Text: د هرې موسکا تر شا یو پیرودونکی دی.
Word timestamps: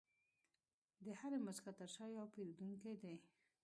د 1.05 1.07
هرې 1.19 1.39
موسکا 1.45 1.71
تر 1.79 1.87
شا 1.95 2.03
یو 2.17 2.25
پیرودونکی 2.33 2.93
دی. 3.01 3.15